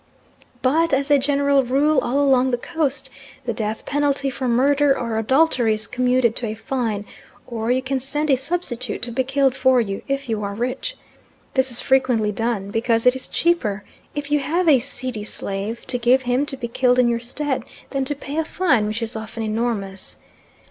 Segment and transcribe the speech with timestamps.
[0.63, 3.11] But as a general rule all along the Coast
[3.45, 7.05] the death penalty for murder or adultery is commuted to a fine,
[7.45, 10.97] or you can send a substitute to be killed for you, if you are rich.
[11.53, 13.83] This is frequently done, because it is cheaper,
[14.15, 17.63] if you have a seedy slave, to give him to be killed in your stead
[17.91, 20.17] than to pay a fine which is often enormous.